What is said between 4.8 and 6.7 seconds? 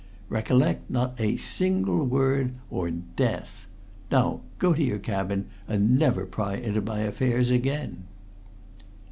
your cabin, and never pry